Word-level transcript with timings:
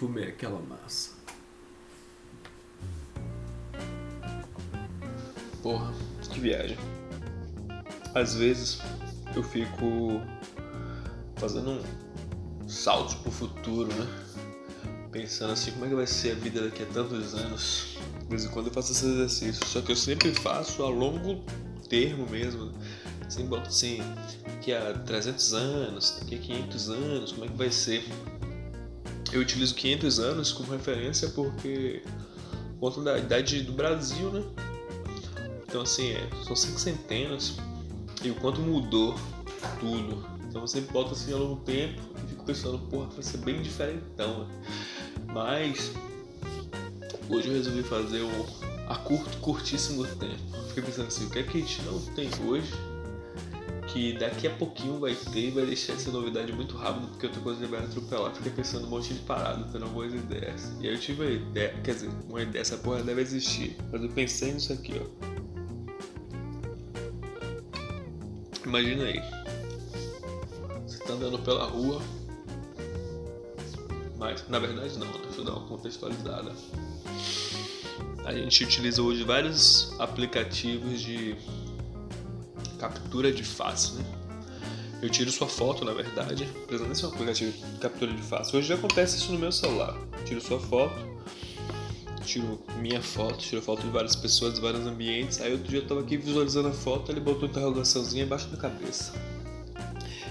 fumei 0.00 0.28
aquela 0.28 0.58
massa. 0.62 1.10
Porra, 5.62 5.92
que 6.30 6.40
viagem. 6.40 6.78
Às 8.14 8.34
vezes 8.34 8.78
eu 9.36 9.42
fico 9.42 10.22
fazendo 11.36 11.72
um 11.72 12.66
salto 12.66 13.14
pro 13.18 13.30
futuro, 13.30 13.92
né? 13.92 14.06
Pensando 15.12 15.52
assim, 15.52 15.70
como 15.72 15.84
é 15.84 15.88
que 15.90 15.94
vai 15.94 16.06
ser 16.06 16.30
a 16.30 16.34
vida 16.34 16.62
daqui 16.62 16.82
a 16.82 16.86
tantos 16.86 17.34
anos. 17.34 17.98
De 18.22 18.26
vez 18.30 18.46
em 18.46 18.48
quando 18.48 18.68
eu 18.68 18.72
faço 18.72 18.92
esse 18.92 19.04
exercício, 19.04 19.66
só 19.66 19.82
que 19.82 19.92
eu 19.92 19.96
sempre 19.96 20.32
faço 20.34 20.82
a 20.82 20.88
longo 20.88 21.44
termo 21.90 22.26
mesmo. 22.26 22.72
Assim, 23.26 23.44
boto 23.44 23.68
assim, 23.68 23.98
daqui 24.46 24.72
a 24.72 24.94
300 24.94 25.52
anos, 25.52 26.16
daqui 26.20 26.36
a 26.36 26.38
500 26.38 26.88
anos, 26.88 27.32
como 27.32 27.44
é 27.44 27.48
que 27.48 27.56
vai 27.56 27.70
ser? 27.70 28.02
Eu 29.32 29.40
utilizo 29.40 29.74
500 29.74 30.18
anos 30.18 30.52
como 30.52 30.72
referência 30.72 31.28
porque, 31.30 32.02
por 32.78 32.92
conta 32.92 33.02
da 33.02 33.18
idade 33.18 33.62
do 33.62 33.72
Brasil, 33.72 34.30
né? 34.30 34.42
Então, 35.66 35.82
assim, 35.82 36.12
é, 36.12 36.28
são 36.44 36.56
cinco 36.56 36.80
centenas 36.80 37.56
e 38.24 38.30
o 38.30 38.34
quanto 38.34 38.60
mudou 38.60 39.14
tudo. 39.78 40.26
Então, 40.48 40.62
você 40.62 40.80
bota 40.80 41.12
assim 41.12 41.32
ao 41.32 41.38
longo 41.38 41.60
tempo 41.62 42.00
e 42.24 42.28
fico 42.28 42.44
pensando, 42.44 42.78
porra, 42.78 43.06
vai 43.06 43.22
ser 43.22 43.38
bem 43.38 43.62
diferentão. 43.62 44.40
Né? 44.40 44.62
Mas, 45.32 45.92
hoje 47.28 47.48
eu 47.48 47.54
resolvi 47.54 47.84
fazer 47.84 48.22
o 48.22 48.70
a 48.88 48.96
curto, 48.96 49.38
curtíssimo 49.38 50.04
tempo. 50.04 50.42
Fiquei 50.66 50.82
pensando 50.82 51.06
assim, 51.06 51.26
o 51.26 51.30
que 51.30 51.38
é 51.38 51.42
que 51.44 51.58
a 51.58 51.60
gente 51.60 51.80
não 51.82 52.00
tem 52.16 52.28
hoje 52.44 52.72
que 53.92 54.12
daqui 54.12 54.46
a 54.46 54.50
pouquinho 54.50 54.98
vai 55.00 55.14
ter 55.14 55.48
e 55.48 55.50
vai 55.50 55.66
deixar 55.66 55.94
essa 55.94 56.10
novidade 56.10 56.52
muito 56.52 56.76
rápido, 56.76 57.08
porque 57.08 57.26
outra 57.26 57.40
coisa 57.40 57.66
vai 57.66 57.80
atropelar. 57.80 58.34
Fiquei 58.34 58.52
pensando 58.52 58.86
um 58.86 58.90
monte 58.90 59.12
de 59.12 59.20
parado, 59.20 59.70
tendo 59.72 59.84
algumas 59.84 60.14
ideias. 60.14 60.72
E 60.80 60.88
aí 60.88 60.94
eu 60.94 61.00
tive 61.00 61.22
uma 61.22 61.30
ideia, 61.30 61.74
quer 61.82 61.94
dizer, 61.94 62.10
uma 62.28 62.42
ideia, 62.42 62.62
essa 62.62 62.76
porra 62.76 63.02
deve 63.02 63.20
existir. 63.20 63.76
Mas 63.90 64.02
eu 64.02 64.08
pensei 64.08 64.52
nisso 64.52 64.72
aqui, 64.72 64.94
ó. 64.94 65.30
Imagina 68.64 69.04
aí. 69.04 69.20
Você 70.86 70.98
tá 70.98 71.14
andando 71.14 71.38
pela 71.40 71.64
rua. 71.64 72.00
Mas, 74.16 74.46
na 74.48 74.58
verdade 74.58 74.98
não? 74.98 75.10
Deixa 75.10 75.38
eu 75.38 75.44
dar 75.44 75.52
uma 75.54 75.66
contextualizada. 75.66 76.52
A 78.24 78.34
gente 78.34 78.62
utiliza 78.62 79.02
hoje 79.02 79.24
vários 79.24 79.98
aplicativos 79.98 81.00
de 81.00 81.34
captura 82.80 83.30
de 83.30 83.44
face, 83.44 83.92
né? 83.92 84.04
Eu 85.02 85.10
tiro 85.10 85.30
sua 85.30 85.46
foto, 85.46 85.84
na 85.84 85.92
verdade. 85.92 86.48
De 86.68 86.96
ser 86.96 87.06
um 87.06 87.08
aplicativo 87.10 87.52
de 87.52 87.78
captura 87.78 88.12
de 88.12 88.22
face. 88.22 88.56
Hoje 88.56 88.68
já 88.68 88.74
acontece 88.74 89.18
isso 89.18 89.32
no 89.32 89.38
meu 89.38 89.52
celular. 89.52 89.96
Eu 90.18 90.24
tiro 90.24 90.40
sua 90.40 90.58
foto, 90.58 90.94
tiro 92.24 92.58
minha 92.78 93.02
foto, 93.02 93.38
tiro 93.38 93.62
foto 93.62 93.82
de 93.82 93.88
várias 93.88 94.16
pessoas, 94.16 94.54
de 94.54 94.60
vários 94.60 94.86
ambientes. 94.86 95.40
Aí 95.40 95.52
outro 95.52 95.68
dia 95.68 95.80
eu 95.80 95.86
tava 95.86 96.00
aqui 96.00 96.16
visualizando 96.16 96.68
a 96.68 96.72
foto, 96.72 97.12
ele 97.12 97.20
botou 97.20 97.42
uma 97.42 97.48
interrogaçãozinha 97.48 98.24
embaixo 98.24 98.48
da 98.48 98.56
cabeça. 98.56 99.12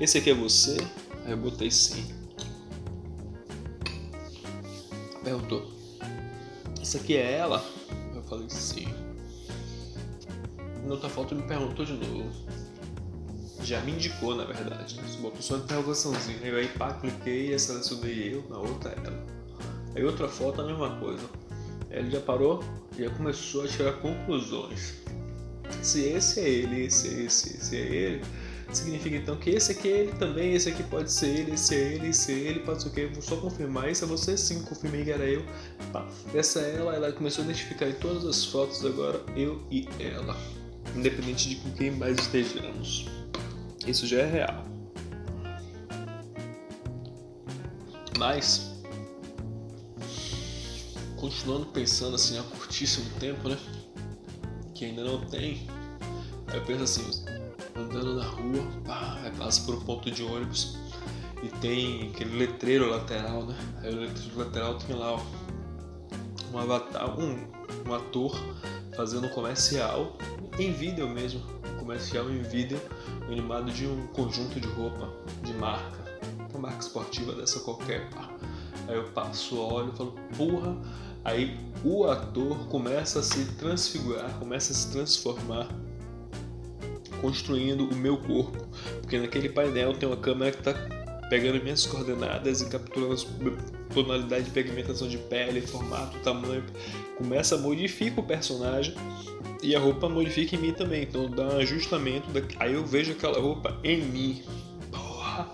Esse 0.00 0.18
aqui 0.18 0.30
é 0.30 0.34
você? 0.34 0.76
Aí 1.24 1.32
eu 1.32 1.36
botei 1.36 1.70
sim. 1.70 2.04
Perguntou: 5.22 5.70
Isso 6.82 6.96
aqui 6.96 7.16
é 7.16 7.32
ela? 7.32 7.64
Eu 8.14 8.22
falei 8.22 8.48
sim. 8.48 8.86
Na 10.90 10.94
outra 10.94 11.08
foto 11.08 11.36
me 11.36 11.42
perguntou 11.44 11.84
de 11.84 11.92
novo. 11.92 12.28
Já 13.62 13.80
me 13.82 13.92
indicou, 13.92 14.34
na 14.34 14.42
verdade. 14.42 14.96
Né? 14.96 15.04
Botou 15.20 15.40
só 15.40 15.54
uma 15.54 15.62
interrogaçãozinha. 15.62 16.38
Eu 16.42 16.56
aí 16.56 16.66
pá, 16.66 16.94
cliquei 16.94 17.56
selecionei 17.56 18.34
eu, 18.34 18.44
na 18.50 18.58
outra 18.58 18.90
ela. 18.90 19.24
Aí 19.94 20.04
outra 20.04 20.26
foto 20.26 20.62
a 20.62 20.66
mesma 20.66 20.98
coisa. 20.98 21.22
Ele 21.90 22.10
já 22.10 22.20
parou 22.20 22.64
e 22.98 23.04
já 23.04 23.10
começou 23.10 23.62
a 23.62 23.68
tirar 23.68 23.92
conclusões. 24.00 24.94
Se 25.80 26.06
esse 26.06 26.40
é 26.40 26.48
ele, 26.48 26.86
esse 26.86 27.06
é 27.06 27.22
esse, 27.22 27.56
esse 27.56 27.76
é 27.76 27.80
ele, 27.80 28.24
significa 28.72 29.14
então 29.14 29.36
que 29.36 29.50
esse 29.50 29.70
aqui 29.70 29.86
é 29.86 29.98
ele 29.98 30.12
também, 30.14 30.54
esse 30.54 30.68
aqui 30.68 30.82
pode 30.82 31.12
ser 31.12 31.28
ele, 31.28 31.52
esse 31.52 31.72
é 31.72 31.78
ele, 31.78 32.08
esse 32.08 32.32
é 32.32 32.34
ele, 32.34 32.60
pode 32.60 32.82
ser 32.82 32.88
o 32.88 32.92
que? 32.92 33.06
Vou 33.06 33.22
só 33.22 33.36
confirmar, 33.36 33.88
isso 33.88 34.04
é 34.04 34.08
você 34.08 34.36
sim, 34.36 34.62
confirmei 34.62 35.04
que 35.04 35.12
era 35.12 35.24
eu. 35.24 35.44
Pá. 35.92 36.04
Essa 36.34 36.60
é 36.60 36.74
ela, 36.74 36.96
ela 36.96 37.12
começou 37.12 37.42
a 37.42 37.44
identificar 37.44 37.88
em 37.88 37.92
todas 37.92 38.26
as 38.26 38.44
fotos 38.44 38.84
agora 38.84 39.20
eu 39.36 39.62
e 39.70 39.88
ela, 40.00 40.36
independente 40.96 41.48
de 41.48 41.56
com 41.56 41.70
quem 41.72 41.90
mais 41.90 42.18
estejamos. 42.18 43.06
Isso 43.86 44.06
já 44.06 44.20
é 44.20 44.30
real. 44.30 44.64
Mas 48.18 48.70
continuando 51.16 51.66
pensando 51.66 52.16
assim 52.16 52.38
há 52.38 52.42
curtíssimo 52.42 53.08
tempo, 53.18 53.48
né? 53.48 53.58
Que 54.74 54.86
ainda 54.86 55.04
não 55.04 55.24
tem. 55.26 55.66
Aí 56.48 56.58
eu 56.58 56.64
penso 56.64 56.82
assim, 56.82 57.24
andando 57.76 58.16
na 58.16 58.24
rua, 58.24 58.66
pá, 58.84 59.20
aí 59.22 59.30
passa 59.32 59.62
por 59.62 59.74
um 59.74 59.80
ponto 59.80 60.10
de 60.10 60.22
ônibus 60.22 60.76
e 61.42 61.48
tem 61.60 62.08
aquele 62.08 62.36
letreiro 62.36 62.90
lateral, 62.90 63.46
né? 63.46 63.56
Aí 63.82 63.94
o 63.94 64.00
letreiro 64.00 64.38
lateral 64.38 64.74
tem 64.78 64.96
lá 64.96 65.12
ó, 65.12 65.20
um 66.52 66.58
avatar, 66.58 67.18
um, 67.18 67.38
um 67.86 67.94
ator 67.94 68.38
fazendo 69.00 69.28
um 69.28 69.30
comercial 69.30 70.18
em 70.58 70.72
vídeo 70.72 71.08
mesmo, 71.08 71.40
um 71.72 71.78
comercial 71.78 72.28
em 72.30 72.42
vídeo 72.42 72.78
animado 73.26 73.72
de 73.72 73.86
um 73.86 74.06
conjunto 74.08 74.60
de 74.60 74.68
roupa 74.68 75.08
de 75.42 75.54
marca, 75.54 76.04
uma 76.50 76.68
marca 76.68 76.80
esportiva 76.80 77.32
dessa 77.32 77.60
qualquer. 77.60 78.10
Aí 78.86 78.94
eu 78.94 79.04
passo, 79.04 79.58
olho 79.58 79.90
falo, 79.96 80.14
porra, 80.36 80.76
Aí 81.24 81.58
o 81.84 82.04
ator 82.04 82.66
começa 82.68 83.20
a 83.20 83.22
se 83.22 83.44
transfigurar, 83.56 84.38
começa 84.38 84.72
a 84.72 84.74
se 84.74 84.90
transformar, 84.90 85.68
construindo 87.20 87.84
o 87.84 87.94
meu 87.94 88.16
corpo. 88.16 88.66
Porque 89.02 89.18
naquele 89.18 89.50
painel 89.50 89.92
tem 89.94 90.08
uma 90.08 90.16
câmera 90.16 90.50
que 90.50 90.58
está 90.58 90.72
pegando 91.30 91.62
minhas 91.62 91.86
coordenadas 91.86 92.60
e 92.60 92.68
capturando 92.68 93.14
a 93.14 93.94
tonalidade 93.94 94.44
de 94.44 94.50
pigmentação 94.50 95.08
de 95.08 95.16
pele, 95.16 95.62
formato, 95.62 96.18
tamanho. 96.18 96.64
Começa 97.16 97.54
a 97.54 97.58
modificar 97.58 98.18
o 98.18 98.26
personagem 98.26 98.94
e 99.62 99.74
a 99.74 99.80
roupa 99.80 100.08
modifica 100.08 100.56
em 100.56 100.58
mim 100.58 100.72
também. 100.72 101.04
Então 101.04 101.30
dá 101.30 101.44
um 101.44 101.58
ajustamento. 101.58 102.28
Aí 102.58 102.74
eu 102.74 102.84
vejo 102.84 103.12
aquela 103.12 103.40
roupa 103.40 103.78
em 103.84 104.02
mim. 104.02 104.42
Porra! 104.90 105.48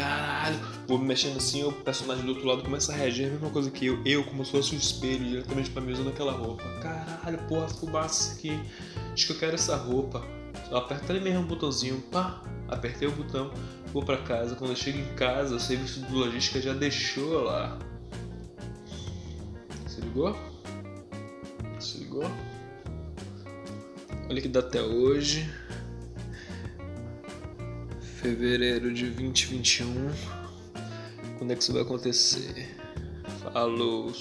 caralho, 0.00 0.58
vou 0.88 0.98
me 0.98 1.06
mexendo 1.06 1.36
assim, 1.36 1.62
o 1.62 1.70
personagem 1.70 2.24
do 2.24 2.30
outro 2.30 2.46
lado 2.46 2.62
começa 2.62 2.92
a 2.92 2.96
reagir 2.96 3.26
a 3.26 3.30
mesma 3.30 3.50
coisa 3.50 3.70
que 3.70 3.86
eu, 3.86 4.00
eu 4.06 4.24
como 4.24 4.42
se 4.44 4.50
fosse 4.50 4.74
um 4.74 4.78
espelho 4.78 5.22
diretamente 5.24 5.68
pra 5.70 5.82
mim 5.82 5.92
usando 5.92 6.08
aquela 6.08 6.32
roupa. 6.32 6.64
Caralho, 6.80 7.38
porra, 7.46 7.68
fumaça 7.68 8.34
aqui, 8.34 8.58
acho 9.12 9.26
que 9.26 9.32
eu 9.32 9.38
quero 9.38 9.54
essa 9.54 9.76
roupa. 9.76 10.24
Eu 10.70 10.78
aperto 10.78 11.10
ali 11.12 11.20
mesmo 11.20 11.40
o 11.40 11.46
botãozinho, 11.46 12.00
pá, 12.10 12.42
apertei 12.68 13.08
o 13.08 13.12
botão, 13.12 13.52
vou 13.92 14.02
pra 14.04 14.18
casa. 14.18 14.56
Quando 14.56 14.70
eu 14.70 14.76
chego 14.76 14.98
em 14.98 15.14
casa, 15.14 15.56
o 15.56 15.60
serviço 15.60 16.00
de 16.02 16.12
logística 16.12 16.60
já 16.60 16.72
deixou 16.72 17.42
lá. 17.42 17.78
Se 19.86 20.00
ligou? 20.00 20.36
Se 21.78 21.98
ligou? 21.98 22.24
Olha 24.28 24.40
que 24.40 24.48
dá 24.48 24.60
até 24.60 24.80
hoje 24.80 25.48
fevereiro 28.20 28.92
de 28.92 29.06
2021. 29.06 30.10
Quando 31.38 31.52
é 31.52 31.56
que 31.56 31.62
isso 31.62 31.72
vai 31.72 31.82
acontecer? 31.82 32.76
Falou! 33.42 34.12